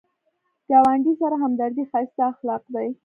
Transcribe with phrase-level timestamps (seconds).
[0.69, 2.89] ګاونډي سره همدردي ښایسته اخلاق دي